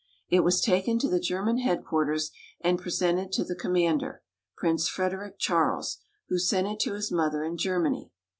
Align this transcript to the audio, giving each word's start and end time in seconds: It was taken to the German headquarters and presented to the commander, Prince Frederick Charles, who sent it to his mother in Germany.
It 0.29 0.39
was 0.39 0.61
taken 0.61 0.97
to 0.97 1.07
the 1.09 1.19
German 1.19 1.59
headquarters 1.59 2.31
and 2.59 2.79
presented 2.79 3.31
to 3.33 3.43
the 3.43 3.53
commander, 3.53 4.23
Prince 4.57 4.87
Frederick 4.87 5.37
Charles, 5.37 5.99
who 6.27 6.39
sent 6.39 6.65
it 6.65 6.79
to 6.79 6.93
his 6.95 7.11
mother 7.11 7.43
in 7.43 7.55
Germany. 7.55 8.11